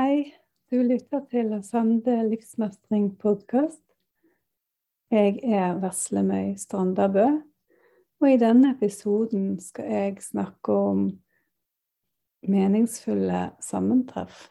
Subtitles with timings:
[0.00, 0.34] Hei,
[0.70, 3.82] du lytter til Sande livsmestring-podkast.
[5.12, 7.26] Jeg er Veslemøy Strandabø,
[8.22, 11.02] og i denne episoden skal jeg snakke om
[12.48, 14.46] meningsfulle sammentreff.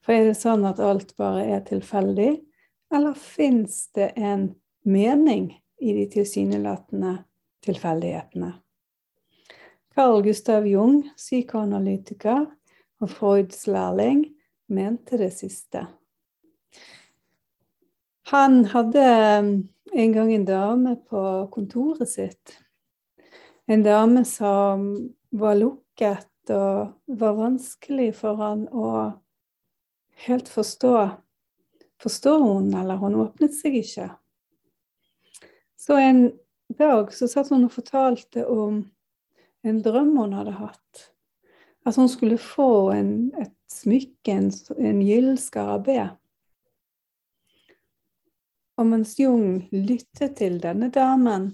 [0.00, 2.30] For er det sånn at alt bare er tilfeldig,
[2.94, 4.46] eller fins det en
[4.88, 7.18] mening i de tilsynelatende
[7.68, 8.54] tilfeldighetene?
[9.92, 12.48] Carl Gustav Jung, psykoanalytiker
[13.00, 14.24] og Freuds lærling,
[14.68, 15.86] mente det siste.
[18.30, 19.04] Han hadde
[19.40, 19.54] um,
[19.92, 22.58] en gang en dame på kontoret sitt.
[23.66, 24.84] En dame som
[25.30, 28.92] var lukket og var vanskelig for han å
[30.26, 30.94] helt forstå.
[32.00, 34.08] Forstår hun, eller hun åpnet seg ikke.
[35.80, 36.28] Så en
[36.78, 38.84] dag så satt hun og fortalte om
[39.66, 41.09] en drøm hun hadde hatt.
[41.86, 46.02] At hun skulle få en, et smykke, en, en gyllen skarabé.
[48.76, 51.50] Og mens Jung lyttet til denne damen,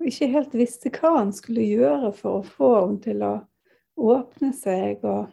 [0.00, 3.34] og ikke helt visste hva han skulle gjøre for å få henne til å
[4.00, 5.28] åpne seg og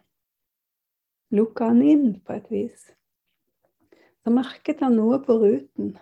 [1.38, 2.90] lukke han inn på et vis,
[4.22, 5.94] så merket han noe på ruten.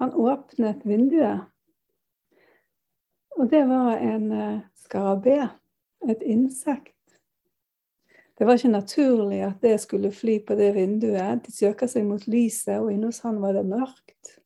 [0.00, 1.46] Han åpnet vinduet
[3.36, 5.40] og det var en uh, skarabé,
[6.08, 6.94] et insekt.
[8.38, 11.44] Det var ikke naturlig at det skulle fly på det vinduet.
[11.46, 14.36] De søker seg mot lyset, og inne hos han var det mørkt.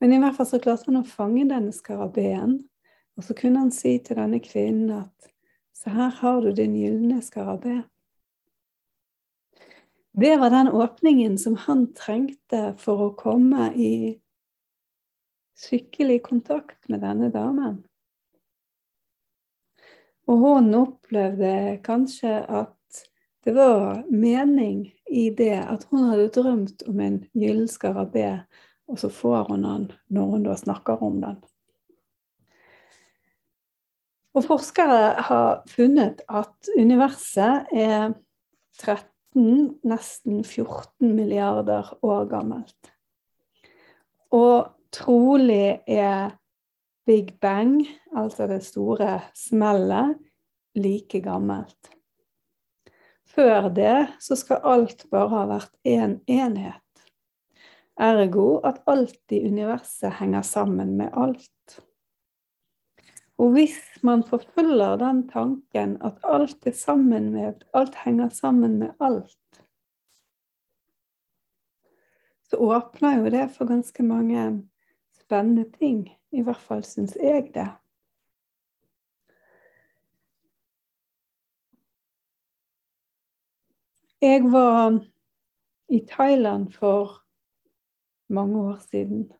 [0.00, 2.58] Men i hvert fall så klarte han å fange denne skarabeen.
[3.16, 5.30] Og så kunne han si til denne kvinnen at
[5.76, 7.82] så her har du din gylne skarabé.
[10.16, 14.16] Det var den åpningen som han trengte for å komme i
[15.56, 17.80] skikkelig kontakt med denne damen.
[20.26, 22.72] Og hun opplevde kanskje at
[23.46, 28.42] det var mening i det at hun hadde drømt om en gyllen skarabé,
[28.90, 31.38] og så får hun den når hun da snakker om den.
[34.36, 38.10] Og forskere har funnet at universet er
[38.82, 42.90] 13, nesten 14 milliarder år gammelt.
[44.34, 46.36] Og trolig er
[47.06, 47.86] Big Bang,
[48.16, 50.16] altså det store smellet,
[50.74, 51.90] like gammelt.
[53.36, 56.82] Før det så skal alt bare ha vært én en enhet.
[57.96, 61.78] Ergo at alt i universet henger sammen med alt.
[63.38, 68.96] Og hvis man forfølger den tanken at alt er sammen med alt henger sammen med
[69.00, 69.36] alt,
[72.46, 74.46] så åpner jo det for ganske mange
[75.26, 76.06] spennende ting.
[76.32, 77.68] I hvert fall syns jeg det.
[84.22, 84.96] Jeg var
[85.88, 87.22] i Thailand for
[88.28, 89.32] mange år siden.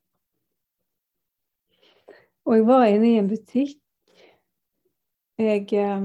[2.44, 3.80] Og jeg var inne i en butikk.
[5.38, 6.04] Jeg eh,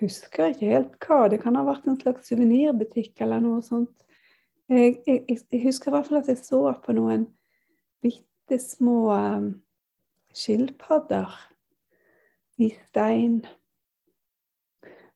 [0.00, 1.26] husker ikke helt hva.
[1.28, 3.92] Det kan ha vært en slags suvenirbutikk eller noe sånt.
[4.70, 7.26] Jeg, jeg, jeg, husker i hvert fall at jeg så på noen
[8.50, 9.62] bitte små um,
[10.32, 11.34] skilpadder
[12.56, 13.46] i stein.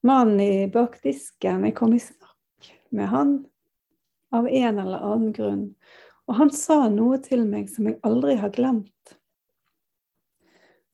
[0.00, 3.34] Mannen bak disken Jeg kom i snakk med han
[4.30, 5.66] av en eller annen grunn.
[6.28, 9.16] Og han sa noe til meg som jeg aldri har glemt.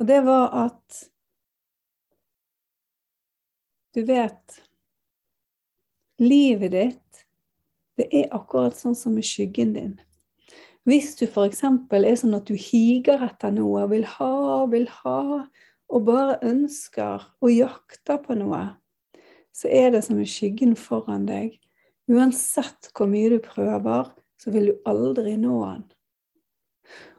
[0.01, 1.07] Og det var at
[3.93, 4.63] Du vet
[6.21, 7.27] Livet ditt,
[7.97, 9.99] det er akkurat sånn som med skyggen din.
[10.89, 11.65] Hvis du f.eks.
[11.65, 15.21] er sånn at du higer etter noe, vil ha vil ha,
[15.91, 18.63] og bare ønsker og jakter på noe,
[19.53, 21.59] så er det som en skyggen foran deg.
[22.11, 24.09] Uansett hvor mye du prøver,
[24.41, 25.89] så vil du aldri nå den.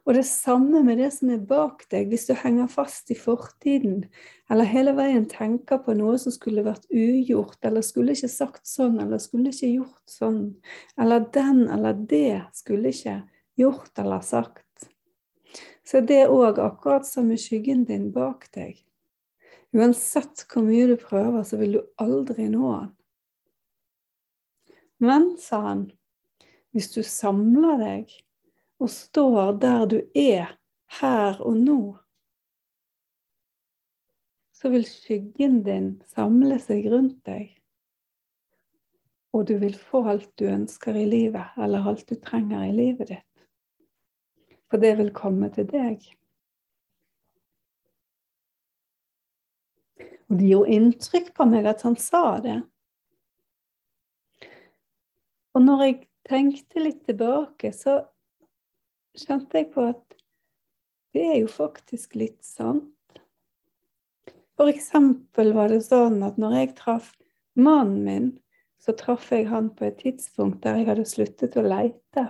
[0.02, 2.08] Og det samme med det som er bak deg.
[2.10, 4.08] Hvis du henger fast i fortiden,
[4.50, 8.98] eller hele veien tenker på noe som skulle vært ugjort, eller skulle ikke sagt sånn,
[9.04, 10.42] eller skulle ikke gjort sånn,
[10.98, 13.20] eller den eller det skulle ikke,
[13.62, 14.90] gjort eller sagt,
[15.88, 18.78] så det er òg akkurat som med skyggen din bak deg.
[19.76, 22.92] Uansett hvor mye du prøver, så vil du aldri nå han.
[25.02, 25.88] Men, sa han,
[26.72, 28.12] hvis du samler deg
[28.82, 30.54] og står der du er
[31.00, 31.80] her og nå,
[34.62, 37.50] så vil skyggen din samle seg rundt deg.
[39.34, 43.16] Og du vil få alt du ønsker i livet, eller alt du trenger i livet
[43.16, 43.31] ditt.
[44.72, 46.04] For det vil komme til deg.
[50.32, 52.62] Og det gjorde inntrykk på meg at han sa det.
[55.52, 55.98] Og når jeg
[56.30, 58.00] tenkte litt tilbake, så
[59.20, 60.16] kjente jeg på at
[61.12, 62.88] det er jo faktisk litt sant.
[64.56, 67.12] For eksempel var det sånn at når jeg traff
[67.60, 68.30] mannen min,
[68.80, 72.30] så traff jeg han på et tidspunkt der jeg hadde sluttet å leite.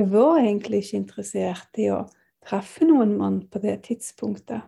[0.00, 2.06] Jeg var egentlig ikke interessert i å
[2.48, 4.62] treffe noen mann på det tidspunktet.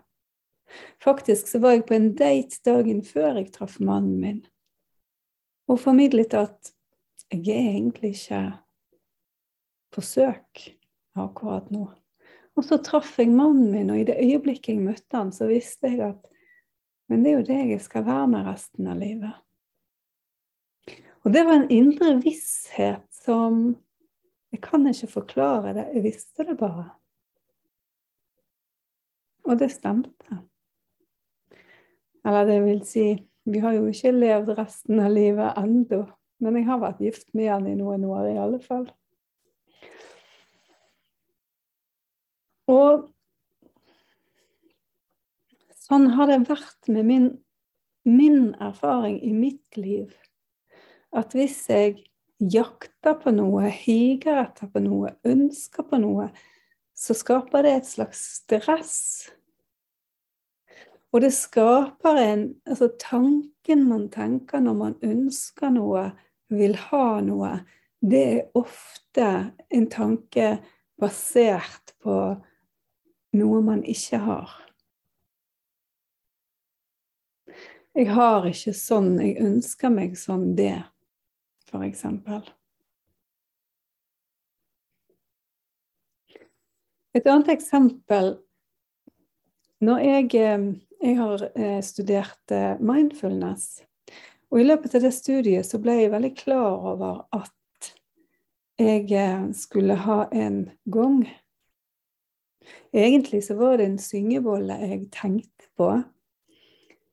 [1.01, 4.43] Faktisk så var jeg på en date dagen før jeg traff mannen min,
[5.73, 6.73] og formidlet at
[7.33, 8.41] jeg er egentlig ikke
[9.97, 10.67] på søk
[11.17, 11.87] akkurat nå.
[12.53, 15.95] Og så traff jeg mannen min, og i det øyeblikket jeg møtte han, så visste
[15.95, 16.29] jeg at
[17.09, 19.33] Men det er jo det jeg skal være med resten av livet.
[21.25, 23.75] Og det var en indre visshet som
[24.63, 26.85] Jeg kan ikke forklare det, jeg visste det bare.
[29.43, 30.37] Og det stemte.
[32.25, 33.07] Eller det vil si,
[33.45, 36.05] vi har jo ikke levd resten av livet ennå,
[36.39, 38.87] men jeg har vært gift med han i noen år i alle fall.
[42.71, 43.11] Og
[45.83, 47.29] sånn har det vært med min,
[48.07, 50.15] min erfaring i mitt liv.
[51.11, 51.99] At hvis jeg
[52.39, 56.31] jakter på noe, higer etter på noe, ønsker på noe,
[56.95, 58.99] så skaper det et slags stress.
[61.13, 66.11] Og det skaper en Altså tanken man tenker når man ønsker noe,
[66.53, 67.53] vil ha noe,
[68.03, 69.29] det er ofte
[69.71, 70.57] en tanke
[71.01, 72.17] basert på
[73.39, 74.53] noe man ikke har.
[77.93, 80.79] Jeg har ikke sånn, jeg ønsker meg sånn det,
[81.81, 82.43] eksempel.
[87.15, 88.37] Et annet eksempel
[89.81, 90.67] Når jeg, eh,
[91.03, 93.83] jeg har eh, studert eh, mindfulness,
[94.51, 97.51] og i løpet av det studiet så ble jeg veldig klar over at
[98.79, 101.25] jeg skulle ha en gong
[102.93, 105.89] Egentlig så var det en syngebolle jeg tenkte på,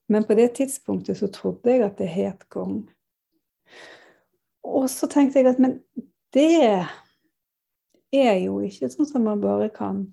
[0.10, 2.90] men på det tidspunktet så trodde jeg at det het gong.
[4.70, 5.80] Og så tenkte jeg at men
[6.36, 6.86] det
[8.14, 10.04] er jo ikke sånn som man bare kan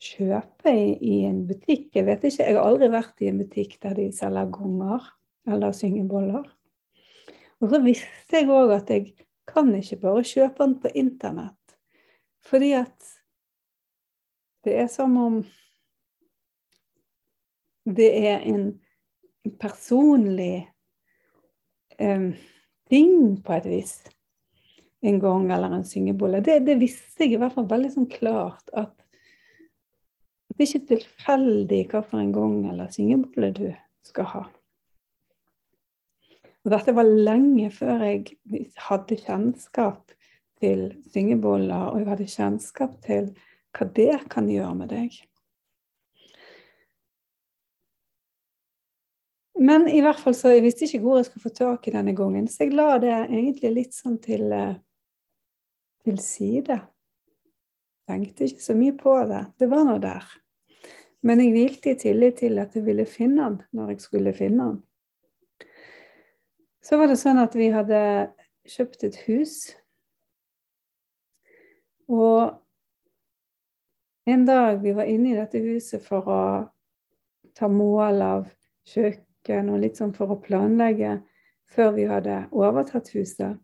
[0.00, 1.90] kjøpe i, i en butikk.
[1.96, 5.04] Jeg vet ikke, jeg har aldri vært i en butikk der de selger gonger
[5.50, 6.46] eller syngeboller.
[7.60, 9.12] Og så visste jeg òg at jeg
[9.50, 11.56] kan ikke bare kjøpe den på internett.
[12.48, 13.10] Fordi at
[14.64, 15.40] det er som om
[17.90, 18.72] det er en
[19.60, 20.68] personlig
[22.00, 22.32] um,
[22.90, 23.98] ting på et vis.
[25.00, 26.42] En gang eller en syngebolle.
[26.44, 28.92] Det, det visste jeg i hvert fall veldig sånn klart at
[30.50, 33.68] det er ikke tilfeldig hvilken gang eller syngebolle du
[34.04, 34.42] skal ha.
[36.60, 40.12] Og dette var lenge før jeg hadde kjennskap
[40.60, 43.30] til syngeboller, og jeg hadde kjennskap til
[43.76, 45.16] hva det kan gjøre med deg.
[49.60, 52.14] Men i hvert fall så jeg visste ikke hvor jeg skulle få tak i denne
[52.16, 54.78] gangen, så jeg la det egentlig litt sånn til, eh,
[56.00, 56.78] til side.
[58.08, 59.42] Tenkte ikke så mye på det.
[59.60, 60.24] Det var nå der.
[61.20, 64.70] Men jeg hvilte i tillit til at jeg ville finne den når jeg skulle finne
[64.70, 65.68] den.
[66.80, 68.00] Så var det sånn at vi hadde
[68.64, 69.56] kjøpt et hus.
[72.08, 72.56] Og
[74.24, 76.44] en dag vi var inne i dette huset for å
[77.52, 78.54] ta mål av
[78.88, 81.20] kjøkken og litt sånn for å planlegge
[81.70, 83.56] før vi hadde overtatt huset,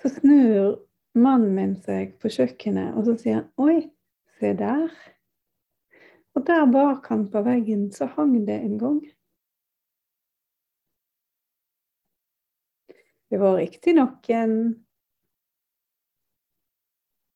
[0.00, 0.84] så snur
[1.16, 3.90] mannen min seg på kjøkkenet, og så sier han 'oi,
[4.38, 4.94] se der'.
[6.34, 9.00] Og der bak han på veggen så hang det en gang.
[13.30, 14.84] Det var riktignok en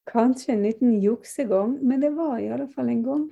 [0.09, 3.25] Kanskje en liten juksegang, men det var i alle fall en gang.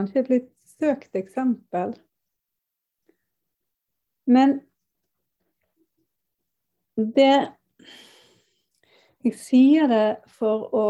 [0.00, 1.90] Kanskje et litt søkt eksempel.
[4.24, 4.60] Men
[6.96, 7.56] det
[9.20, 10.84] Jeg sier det for å,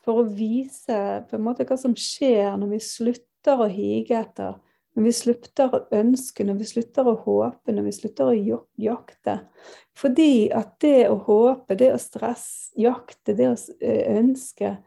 [0.00, 0.96] for å vise
[1.28, 4.54] på en måte hva som skjer når vi slutter å hige etter,
[4.96, 9.34] når vi slutter å ønske, når vi slutter å håpe, når vi slutter å jakte.
[9.92, 13.60] Fordi at det å håpe, det å stresse, jakte, det å
[14.14, 14.78] ønske,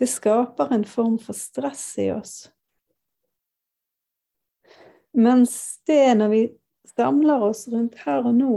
[0.00, 2.46] det skaper en form for stress i oss.
[5.16, 6.42] Mens det når vi
[6.96, 8.54] samler oss rundt her og nå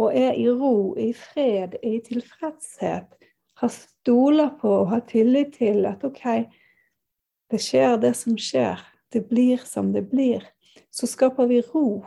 [0.00, 3.08] og er i ro, i fred, i tilfredshet,
[3.60, 6.22] har stoler på og har tillit til at OK,
[7.50, 8.80] det skjer det som skjer,
[9.12, 10.44] det blir som det blir,
[10.94, 12.04] så skaper vi ro.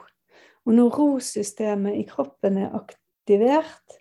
[0.63, 3.99] Og når rosystemet i kroppen er aktivert,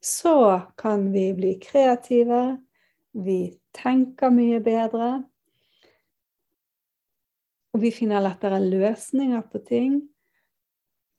[0.00, 2.58] så kan vi bli kreative,
[3.12, 5.26] vi tenker mye bedre,
[7.76, 9.98] og vi finner lettere løsninger på ting.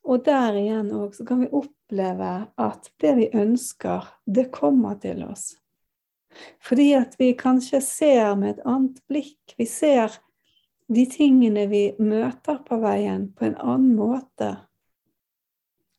[0.07, 5.21] Og der igjen òg så kan vi oppleve at det vi ønsker, det kommer til
[5.27, 5.51] oss.
[6.63, 9.53] Fordi at vi kanskje ser med et annet blikk.
[9.59, 10.17] Vi ser
[10.89, 14.55] de tingene vi møter på veien, på en annen måte.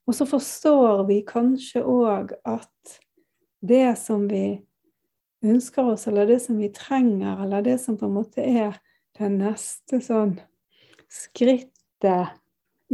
[0.08, 2.98] Og så forstår vi kanskje òg at
[3.60, 4.58] det som vi
[5.44, 8.78] ønsker oss, eller det som vi trenger, eller det som på en måte er
[9.18, 10.36] det neste sånn
[11.10, 12.36] skrittet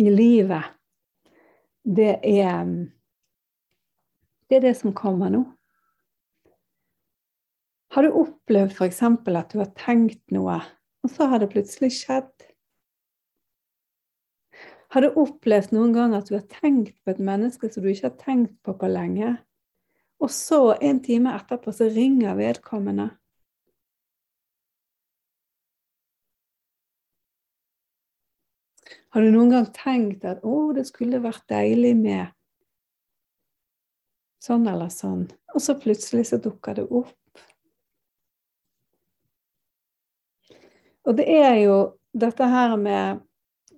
[0.00, 0.72] i livet,
[1.84, 2.70] det er
[4.48, 5.42] det er det som kommer nå.
[7.94, 9.00] Har du opplevd f.eks.
[9.02, 10.58] at du har tenkt noe,
[11.04, 12.32] og så har det plutselig skjedd?
[14.94, 18.10] Har du opplevd noen gang at du har tenkt på et menneske som du ikke
[18.10, 19.36] har tenkt på på lenge,
[20.22, 23.08] og så en time etterpå så ringer vedkommende?
[29.14, 32.32] Har du noen gang tenkt at 'å, det skulle vært deilig med
[34.42, 37.14] sånn eller sånn', og så plutselig så dukker det opp?
[41.06, 41.76] Og det er jo
[42.10, 43.20] dette her med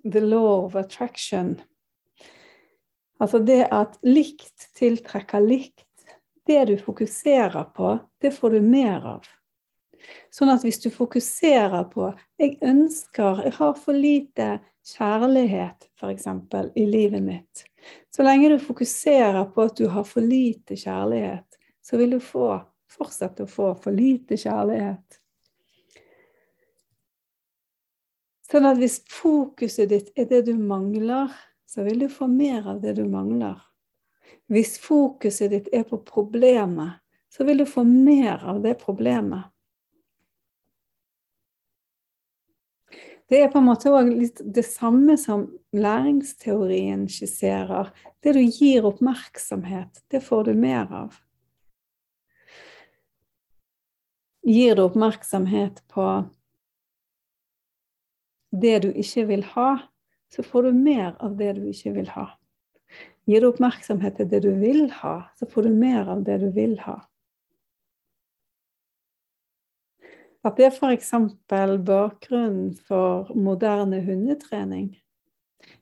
[0.03, 1.61] the law of attraction.
[3.21, 5.85] Altså det at likt tiltrekker likt.
[6.47, 9.29] Det du fokuserer på, det får du mer av.
[10.33, 16.27] Sånn at hvis du fokuserer på 'jeg ønsker, jeg har for lite kjærlighet, f.eks.,
[16.75, 17.65] i livet mitt'.
[18.15, 22.61] Så lenge du fokuserer på at du har for lite kjærlighet, så vil du få,
[22.91, 25.19] fortsette å få for lite kjærlighet.
[28.47, 31.33] Sånn at hvis fokuset ditt er det du mangler,
[31.67, 33.59] så vil du få mer av det du mangler.
[34.47, 39.51] Hvis fokuset ditt er på problemet, så vil du få mer av det problemet.
[43.27, 47.89] Det er på en måte òg litt det samme som læringsteorien skisserer.
[48.23, 51.17] Det du gir oppmerksomhet, det får du mer av.
[54.47, 56.07] Gir du oppmerksomhet på
[58.55, 59.69] det du ikke vil ha,
[60.31, 62.29] så får du mer av det du ikke vil ha.
[63.27, 66.47] Gir du oppmerksomhet til det du vil ha, så får du mer av det du
[66.55, 67.01] vil ha.
[70.47, 71.11] At det er f.eks.
[71.49, 74.93] bakgrunnen for moderne hundetrening.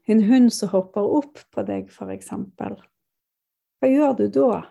[0.10, 2.31] En hund som hopper opp på deg, f.eks.
[2.57, 4.63] Hva gjør du da?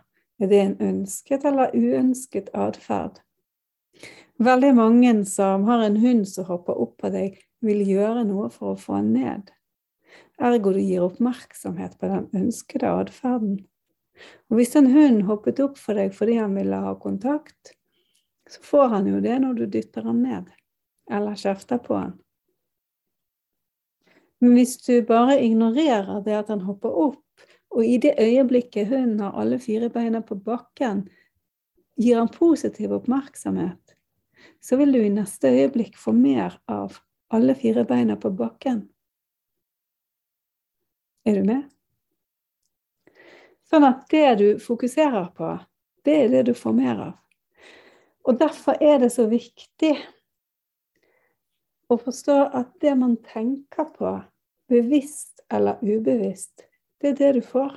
[0.42, 3.20] Er det en ønsket eller uønsket atferd?
[4.42, 8.72] Veldig mange som har en hund som hopper opp på deg, vil gjøre noe for
[8.72, 9.54] å få den ned.
[10.42, 13.60] Ergo du gir oppmerksomhet på den ønskede atferden.
[14.50, 17.76] Og hvis en hund hoppet opp for deg fordi han ville ha kontakt,
[18.50, 20.50] så får han jo det når du dytter han ned,
[21.10, 22.14] eller kjefter på han.
[24.44, 27.20] Men hvis du bare ignorerer det at han hopper opp,
[27.74, 31.06] og i det øyeblikket hunden har alle fire beina på bakken,
[31.96, 33.96] gir han positiv oppmerksomhet,
[34.60, 36.98] så vil du i neste øyeblikk få mer av
[37.32, 38.84] alle fire beina på bakken.
[41.24, 41.64] Er du med?
[43.64, 45.56] Sånn at det du fokuserer på,
[46.04, 47.14] det er det du får mer av.
[48.24, 49.92] Og derfor er det så viktig
[51.92, 54.14] å forstå at det man tenker på,
[54.72, 56.64] bevisst eller ubevisst,
[57.00, 57.74] det er det du får.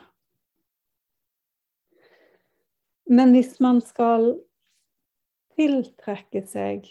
[3.11, 4.33] Men hvis man skal
[5.57, 6.87] tiltrekke seg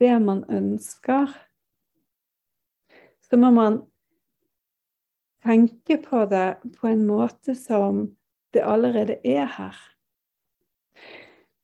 [0.00, 1.30] det man ønsker,
[3.26, 3.80] så må man
[5.46, 8.08] tenke på det på en måte som
[8.54, 9.78] det allerede er her.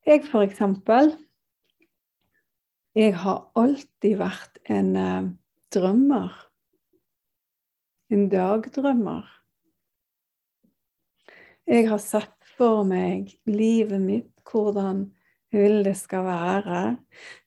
[0.07, 1.13] Jeg, for eksempel
[2.95, 5.29] Jeg har alltid vært en eh,
[5.73, 6.33] drømmer.
[8.13, 9.31] En dagdrømmer.
[11.71, 15.07] Jeg har sett for meg livet mitt, hvordan
[15.53, 16.83] jeg vil det skal være.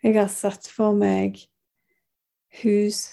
[0.02, 1.38] Jeg har sett for meg
[2.64, 3.04] hus,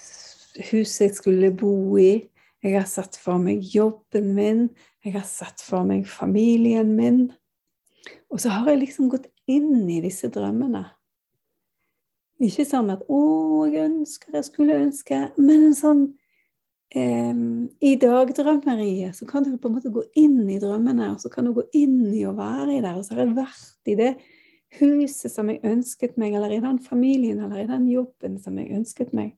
[0.71, 2.29] huset jeg skulle bo i.
[2.63, 4.67] Jeg har sett for meg jobben min.
[5.05, 7.25] Jeg har sett for meg familien min.
[8.33, 10.85] Og så har jeg liksom gått inn i disse drømmene.
[12.43, 13.21] Ikke sånn at 'Å,
[13.71, 16.03] jeg ønsker, jeg skulle ønske', men en sånn
[16.95, 17.35] eh,
[17.81, 21.47] i dagdrømmeriet så kan du på en måte gå inn i drømmene, og så kan
[21.47, 22.97] du gå inn i å være i der.
[22.99, 24.17] Og så har jeg vært i det
[24.81, 28.73] huset som jeg ønsket meg, eller i den familien eller i den jobben som jeg
[28.73, 29.37] ønsket meg.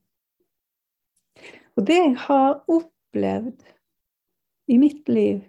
[1.75, 3.65] Og det jeg har opplevd
[4.71, 5.43] i mitt liv,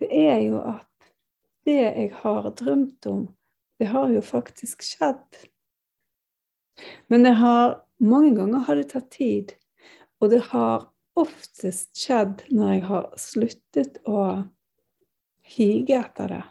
[0.00, 0.86] det er jo at
[1.68, 3.28] det jeg har drømt om,
[3.80, 5.38] det har jo faktisk skjedd.
[7.08, 9.54] Men det har mange ganger har det tatt tid,
[10.20, 14.24] og det har oftest skjedd når jeg har sluttet å
[15.56, 16.42] hige etter det.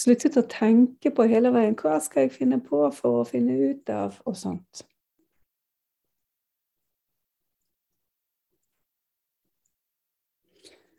[0.00, 3.94] Sluttet å tenke på hele veien hva skal jeg finne på for å finne ut
[3.94, 4.82] av, og sånt.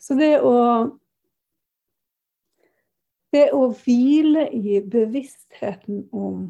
[0.02, 0.56] Så det å
[3.32, 6.50] Det å hvile i bevisstheten om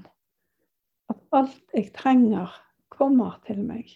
[1.12, 2.50] at alt jeg trenger,
[2.92, 3.90] kommer til meg.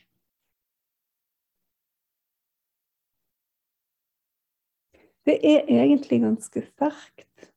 [5.25, 7.49] Det er egentlig ganske sterkt.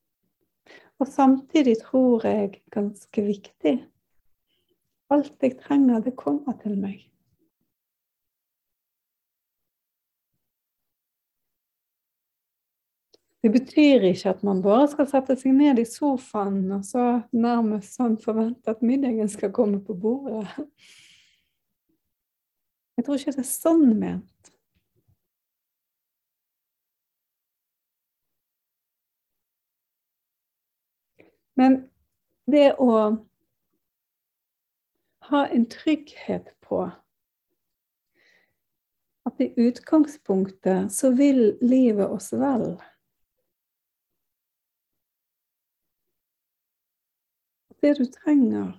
[0.98, 3.76] Og samtidig tror jeg ganske viktig.
[5.12, 7.04] Alt jeg trenger, det kommer til meg.
[13.42, 17.94] Det betyr ikke at man bare skal sette seg ned i sofaen og så nærmest
[17.94, 20.48] sånn forvente at middagen skal komme på bordet.
[22.98, 24.50] Jeg tror ikke det er sånn ment.
[31.58, 31.78] Men
[32.50, 32.90] det å
[35.30, 36.84] ha en trygghet på
[39.28, 42.72] at i utgangspunktet så vil livet oss vel.
[47.80, 48.72] Det du trenger,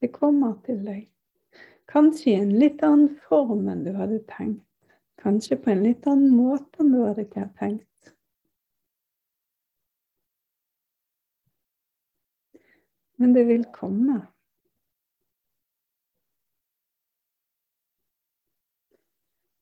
[0.00, 1.04] det kommer til deg.
[1.88, 4.66] Kanskje i en litt annen form enn du hadde tenkt.
[5.22, 8.10] Kanskje på en litt annen måte enn du hadde tenkt.
[13.16, 14.24] Men det vil komme.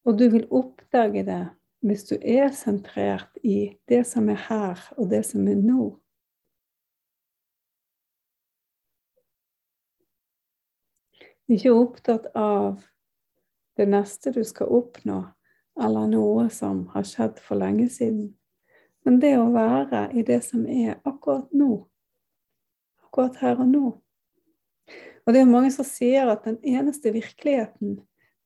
[0.03, 1.43] Og du vil oppdage det
[1.83, 5.93] hvis du er sentrert i det som er her, og det som er nå.
[11.53, 12.81] Ikke opptatt av
[13.77, 15.19] det neste du skal oppnå,
[15.81, 18.31] eller noe som har skjedd for lenge siden.
[19.05, 21.83] Men det å være i det som er akkurat nå.
[23.05, 23.87] Akkurat her og nå.
[25.23, 27.99] Og det er mange som sier at den eneste virkeligheten,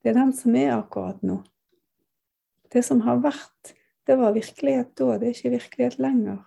[0.03, 1.41] det er den som er akkurat nå.
[2.73, 6.43] Det som har vært, det var virkelighet da, det er ikke virkelighet lenger.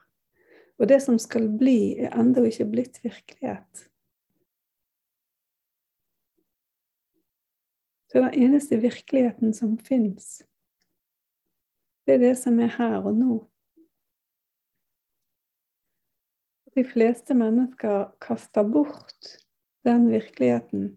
[0.79, 3.87] Og det som skal bli, er ennå ikke blitt virkelighet.
[8.09, 10.41] Så den eneste virkeligheten som fins,
[12.07, 13.35] det er det som er her og nå.
[16.73, 19.35] De fleste mennesker kaster bort
[19.85, 20.95] den virkeligheten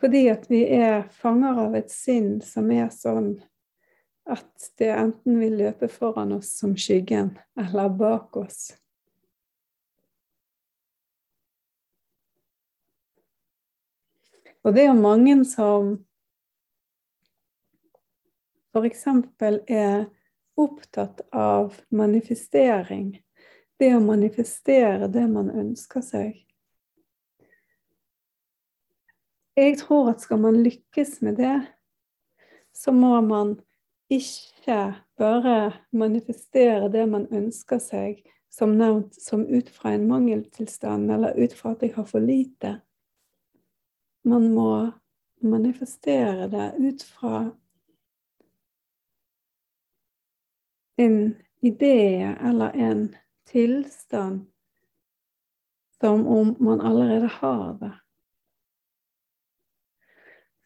[0.00, 3.34] fordi at vi er fanger av et sinn som er sånn
[4.30, 8.70] at det enten vil løpe foran oss som skyggen, eller bak oss.
[14.64, 15.94] Og det er mange som
[18.74, 19.06] f.eks.
[19.66, 20.04] er
[20.60, 23.14] opptatt av manifestering.
[23.80, 26.34] Det å manifestere det man ønsker seg.
[29.56, 31.56] Jeg tror at skal man lykkes med det,
[32.76, 33.56] så må man
[34.12, 35.56] ikke bare
[35.92, 38.20] manifestere det man ønsker seg,
[38.50, 42.78] som nevnt, som ut fra en mangeltilstand, eller ut fra at jeg har for lite.
[44.22, 44.90] Man må
[45.40, 47.50] manifestere det ut fra
[51.00, 53.16] en idé eller en
[53.48, 54.46] tilstand
[56.00, 57.92] som om man allerede har det.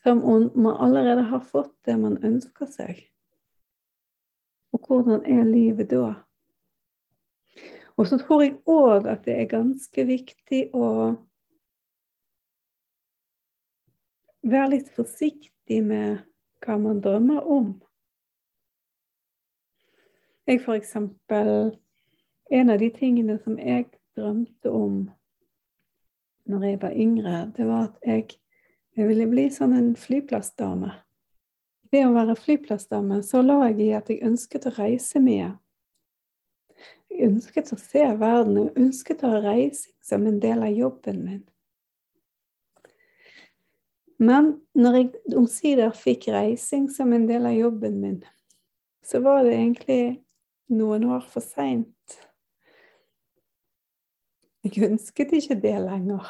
[0.03, 3.01] Som om man allerede har fått det man ønsker seg.
[4.75, 6.15] Og hvordan er livet da?
[7.97, 11.15] Og så tror jeg òg at det er ganske viktig å
[14.45, 16.19] Vær litt forsiktig med
[16.65, 17.71] hva man drømmer om.
[20.45, 21.79] Jeg for eksempel
[22.53, 24.99] En av de tingene som jeg drømte om
[26.45, 28.35] når jeg var yngre, det var at jeg,
[28.97, 30.91] jeg ville bli sånn en flyplassdame.
[31.89, 35.55] Ved å være flyplassdame så lå jeg i at jeg ønsket å reise mye.
[37.09, 41.43] Jeg ønsket å se verden, og ønsket å reise som en del av jobben min.
[44.25, 48.21] Men når jeg omsider fikk reising som en del av jobben min,
[49.05, 50.03] så var det egentlig
[50.73, 51.91] noen år for seint.
[54.65, 56.29] Jeg ønsket ikke det lenger.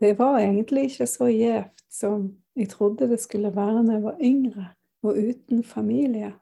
[0.00, 4.24] Det var egentlig ikke så gjevt som jeg trodde det skulle være når jeg var
[4.24, 4.66] yngre
[5.04, 6.32] og uten familie.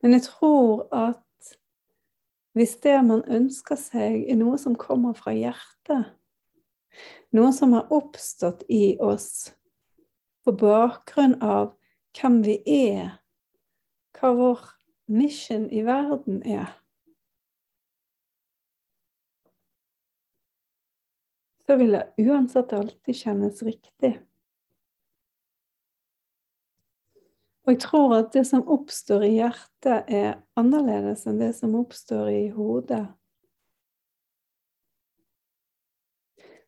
[0.00, 1.20] Men jeg tror at
[2.60, 6.10] hvis det man ønsker seg, er noe som kommer fra hjertet,
[7.32, 9.54] noe som har oppstått i oss
[10.44, 11.70] på bakgrunn av
[12.18, 13.14] hvem vi er,
[14.18, 14.66] hva vår
[15.08, 16.68] mission i verden er,
[21.64, 24.18] så vil det uansett alltid kjennes riktig.
[27.66, 32.30] Og jeg tror at det som oppstår i hjertet, er annerledes enn det som oppstår
[32.32, 33.04] i hodet.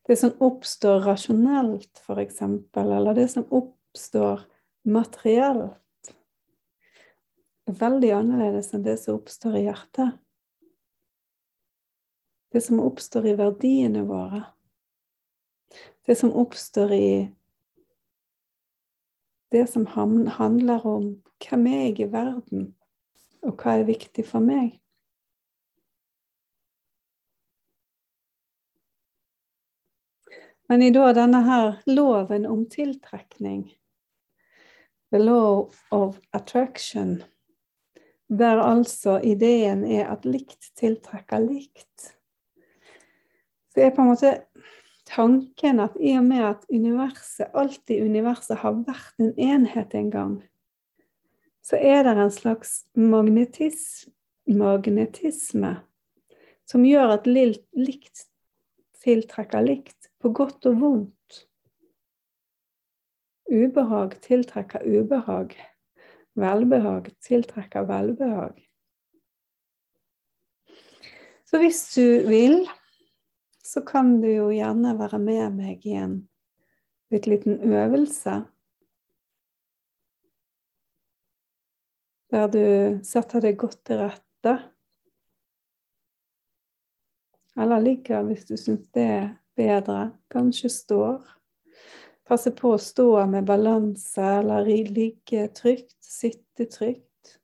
[0.07, 4.45] Det som oppstår rasjonelt, f.eks., eller det som oppstår
[4.85, 5.79] materielt,
[7.71, 10.19] er veldig annerledes enn det som oppstår i hjertet.
[12.53, 14.43] Det som oppstår i verdiene våre.
[16.05, 17.07] Det som oppstår i
[19.53, 21.09] det som handler om
[21.43, 22.71] hvem er jeg i verden,
[23.43, 24.79] og hva er viktig for meg.
[30.71, 33.67] Men i da denne her loven om tiltrekning,
[35.13, 37.19] the law of attraction,
[38.33, 42.15] der altså ideen er at likt tiltrekker likt,
[43.75, 44.33] så er på en måte
[45.13, 50.11] tanken at i og med at universet, alt i universet har vært en enhet en
[50.11, 50.35] gang,
[51.63, 54.09] så er det en slags magnetis,
[54.49, 55.77] magnetisme
[56.67, 58.27] som gjør at likt
[59.03, 61.39] tiltrekker likt, på godt og vondt.
[63.51, 65.57] Ubehag tiltrekker ubehag.
[66.39, 68.63] Velbehag tiltrekker velbehag.
[71.45, 72.63] Så hvis du vil
[73.73, 76.19] så kan du jo gjerne være med meg i en
[77.13, 78.35] litt liten øvelse.
[82.33, 82.65] Der du
[83.05, 84.55] setter deg godt til rette.
[87.57, 90.11] Eller ligger, hvis du syns det er bedre.
[90.33, 91.25] Kanskje står.
[92.29, 97.39] Passe på å stå med balanse, eller ligge trygt, sitte trygt.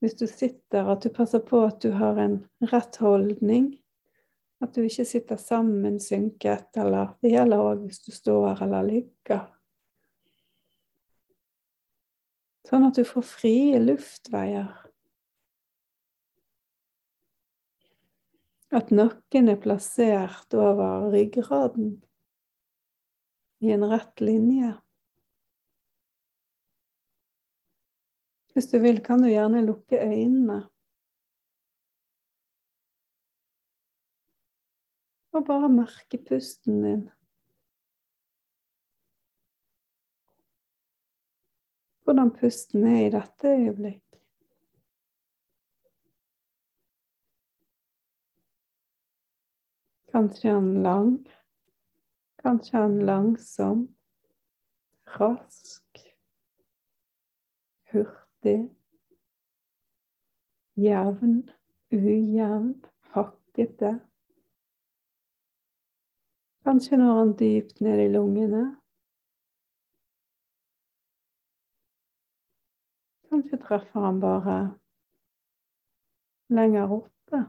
[0.00, 3.78] Hvis du sitter, at du passer på at du har en rett holdning.
[4.60, 9.46] At du ikke sitter sammensynket, eller det gjelder òg hvis du står eller ligger.
[12.68, 14.68] Sånn at du får frie luftveier.
[18.70, 21.96] At nakken er plassert over ryggraden
[23.64, 24.76] i en rett linje.
[28.54, 30.60] Hvis du vil, kan du gjerne lukke øynene.
[35.32, 37.02] Og bare merke pusten din.
[42.04, 44.10] Hvordan pusten er i dette øyeblikk.
[50.10, 51.26] Kanskje han lang,
[52.42, 53.96] kanskje han langsom,
[55.06, 55.98] rask,
[57.92, 58.70] hurtig,
[60.76, 61.50] jevn,
[61.92, 62.74] ujevn,
[63.14, 64.09] hakkete.
[66.64, 68.64] Kanskje når han dypt ned i lungene.
[73.30, 74.58] Kanskje treffer han bare
[76.50, 77.44] lenger oppe.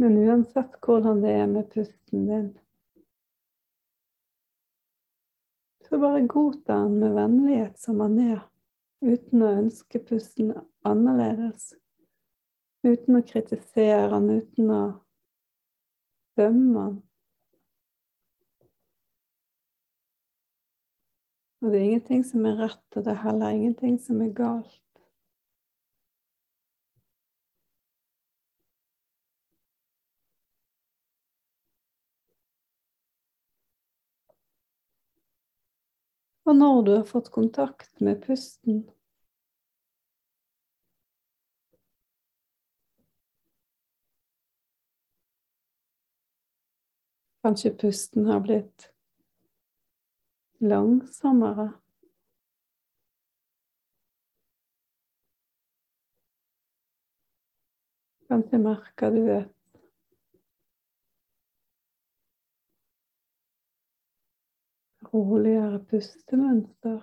[0.00, 2.48] Men uansett hvordan det er med pusten din,
[5.86, 8.40] så bare godta han med vennlighet som han er,
[9.04, 10.54] uten å ønske pusten
[10.88, 11.74] annerledes.
[12.82, 14.82] Uten å kritisere han, uten å
[16.38, 17.00] dømme han.
[21.62, 24.80] Og det er ingenting som er rett, og det er heller ingenting som er galt.
[36.42, 38.82] Og når du har fått kontakt med pusten,
[47.42, 48.84] Kanskje pusten har blitt
[50.62, 51.72] langsommere.
[58.30, 59.50] Kanskje merker du et
[65.10, 67.02] roligere pustemønster.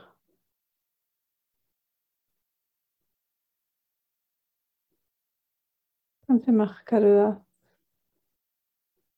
[6.30, 7.48] Kanskje merker du at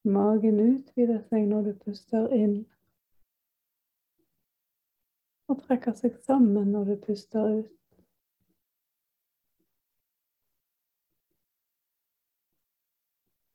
[0.04, 2.56] magen utvider seg når du puster inn,
[5.52, 7.78] og trekker seg sammen når du puster ut.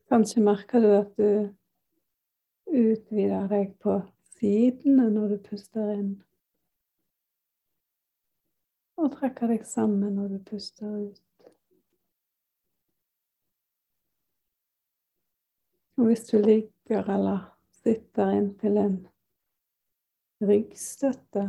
[0.07, 1.49] Kanskje merker du at du
[2.71, 3.97] utvider deg på
[4.37, 6.13] sidene når du puster inn.
[8.97, 11.26] Og trekker deg sammen når du puster ut.
[15.97, 17.45] Og hvis du ligger eller
[17.83, 18.97] sitter inntil en
[20.45, 21.45] ryggstøtte,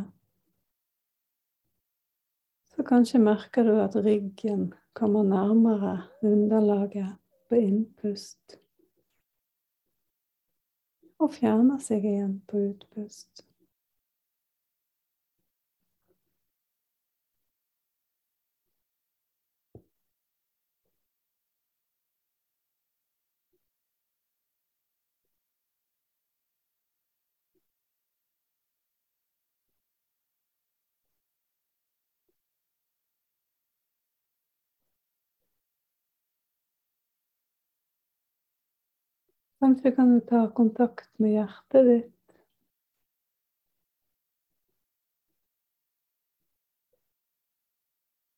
[2.73, 7.13] så kanskje merker du at ryggen kommer nærmere underlaget
[7.49, 8.57] på innpust
[11.19, 13.43] og fjerner seg igjen på utpust.
[39.59, 42.15] Kanskje kan du ta kontakt med hjertet ditt.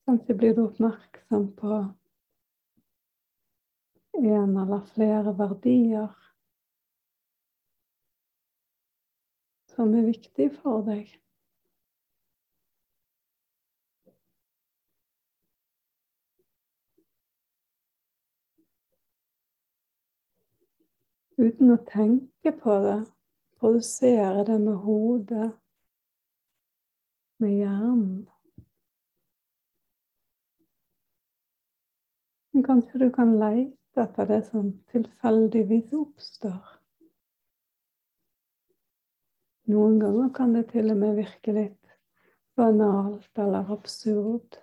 [0.10, 1.76] Kanskje blir du oppmerksom på
[4.18, 6.10] en eller flere verdier
[9.76, 11.06] som er viktige for deg.
[21.42, 23.00] Uten å tenke på det,
[23.62, 25.50] produsere det med hodet,
[27.42, 28.28] med hjernen.
[32.52, 36.78] Men kanskje du kan leite etter det som tilfeldigvis oppstår.
[39.72, 41.96] Noen ganger kan det til og med virke litt
[42.60, 44.60] banalt eller absurd.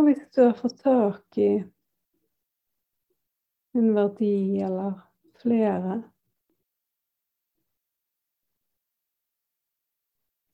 [0.00, 1.50] Og hvis du har fått tak i
[3.76, 4.94] en verdi eller
[5.42, 5.98] flere,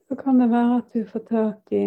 [0.08, 1.84] så kan det være at du får tak i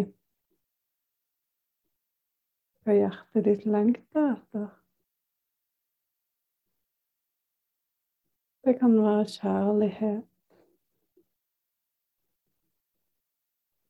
[2.87, 4.69] hva hjertet ditt lengter etter.
[8.63, 10.29] Det kan være kjærlighet.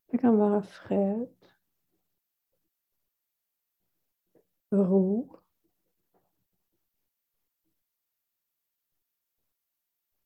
[0.10, 1.39] Det kan være fred.
[4.72, 5.40] Ro.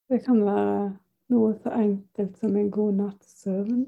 [0.10, 1.00] Det kan være
[1.34, 3.86] noe så enkelt som en god natts søvn.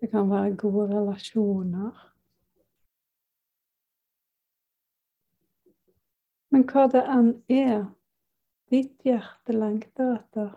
[0.00, 2.04] Det kan være gode relasjoner.
[6.50, 7.88] Men hva det enn er
[8.72, 10.52] ditt hjerte lengter etter,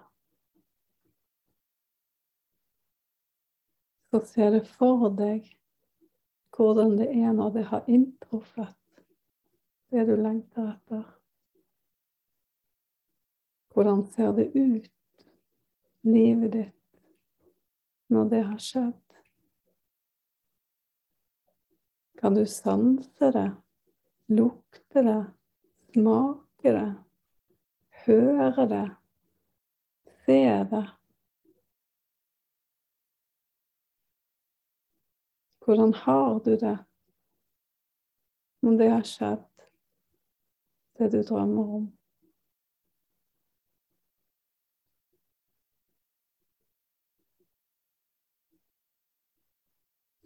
[4.12, 5.47] så ser det for deg
[6.52, 8.76] hvordan det er når det har inntruffet,
[9.91, 11.06] det du lengter etter.
[13.71, 14.91] Hvordan ser det ut,
[16.04, 17.02] livet ditt,
[18.12, 19.00] når det har skjedd?
[22.19, 23.50] Kan du sanse det,
[24.28, 25.21] lukte det,
[25.93, 26.89] smake det,
[28.06, 28.88] høre det,
[30.28, 30.41] se
[30.76, 30.88] det?
[35.65, 36.78] Hvordan har du det
[38.62, 39.65] om det har skjedd,
[40.97, 41.88] det du drømmer om?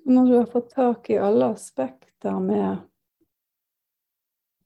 [0.05, 2.85] Når du har fått tak i alle aspekter med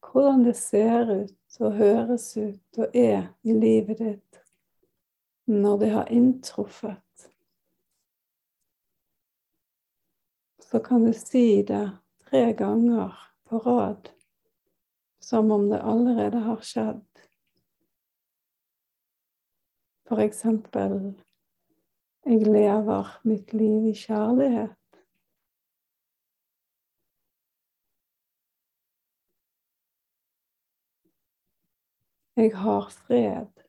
[0.05, 4.41] hvordan det ser ut og høres ut og er i livet ditt
[5.49, 6.99] når det har inntruffet
[10.71, 11.89] så kan du si det
[12.29, 13.13] tre ganger
[13.49, 14.09] på rad,
[15.19, 17.05] som om det allerede har skjedd.
[20.05, 21.15] For eksempel
[22.25, 24.75] Jeg lever mitt liv i kjærlighet.
[32.35, 33.68] Jeg har fred.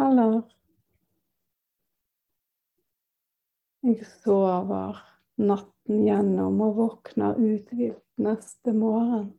[0.00, 0.40] Eller
[3.82, 5.00] jeg sover
[5.42, 9.32] natten gjennom og våkner uthvilt neste morgen.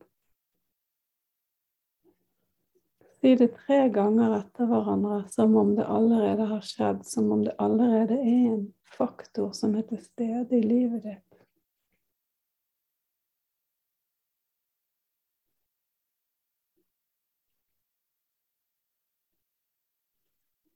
[3.23, 7.55] Si det tre ganger etter hverandre som om det allerede har skjedd, som om det
[7.63, 8.65] allerede er en
[8.97, 11.32] faktor som er til stede i livet ditt.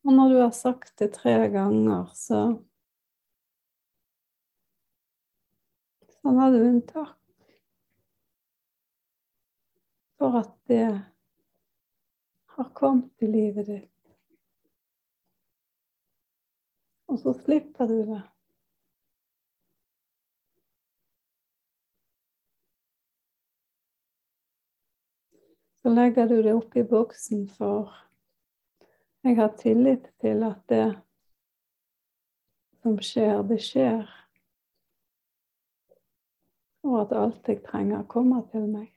[0.08, 2.38] Og når du har sagt det tre ganger, så
[6.22, 7.52] Sånn har du en takk
[10.16, 10.88] for at det
[12.56, 14.16] har kommet i livet ditt.
[17.12, 18.24] Og så slipper du det.
[25.84, 28.07] Så legger du det oppi boksen for
[29.28, 30.86] jeg har tillit til at det
[32.82, 34.06] som skjer, det skjer.
[36.88, 38.97] Og at alt jeg trenger, kommer til meg.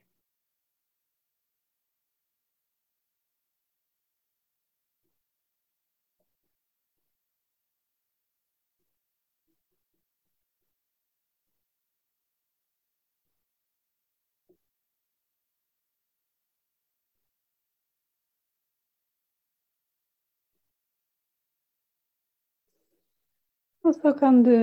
[23.85, 24.57] Og så kan du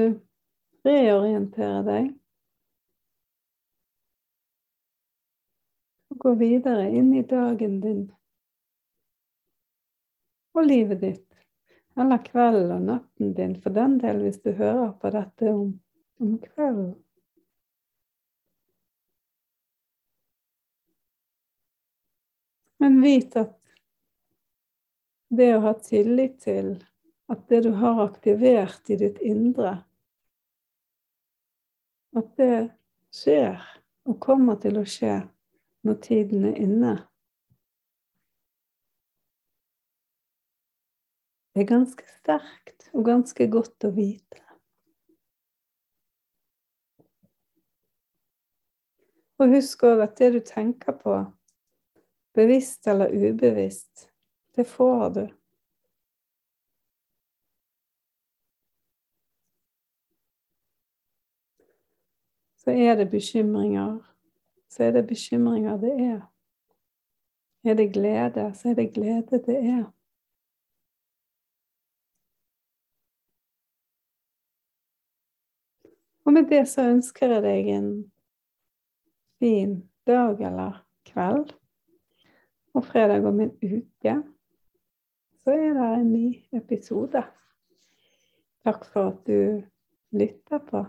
[0.86, 2.12] reorientere deg.
[6.14, 8.06] Og gå videre inn i dagen din
[10.58, 11.26] og livet ditt.
[11.98, 15.72] Eller kvelden og natten din, for den del, hvis du hører på dette om,
[16.22, 16.96] om kvelden.
[22.78, 23.56] Men vit at
[25.34, 26.76] det å ha tillit til
[27.28, 29.74] at det du har aktivert i ditt indre,
[32.18, 32.70] at det
[33.14, 33.60] skjer
[34.08, 35.20] og kommer til å skje
[35.88, 36.96] når tiden er inne.
[41.54, 44.44] Det er ganske sterkt og ganske godt å vite.
[49.38, 51.18] Og husk òg at det du tenker på,
[52.38, 54.08] bevisst eller ubevisst,
[54.58, 55.26] det får du.
[62.68, 64.00] Så er det bekymringer.
[64.70, 66.22] Så er det bekymringer det er.
[67.64, 69.84] Er det glede, så er det glede det er.
[76.26, 78.12] Og med det så ønsker jeg deg en
[79.40, 81.56] fin dag eller kveld.
[82.74, 84.18] Og fredag om en uke
[85.44, 87.24] så er det en ny episode.
[88.64, 89.64] Takk for at du
[90.12, 90.86] lytter på.